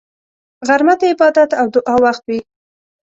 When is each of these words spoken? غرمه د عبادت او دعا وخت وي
غرمه 0.67 0.95
د 0.99 1.01
عبادت 1.11 1.49
او 1.59 1.65
دعا 1.75 1.95
وخت 2.05 2.23
وي 2.29 2.39